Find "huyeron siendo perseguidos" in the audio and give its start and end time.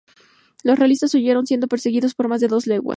1.13-2.15